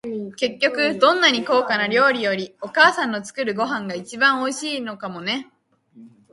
[0.35, 5.51] 結局、どんなに高価な料理より、お母さんの作るご飯が一番おいしいのかもね。